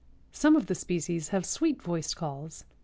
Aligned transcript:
Some 0.31 0.55
of 0.55 0.65
the 0.65 0.73
species 0.73 1.27
have 1.27 1.45
sweet 1.45 1.79
voiced 1.79 2.15
calls. 2.15 2.63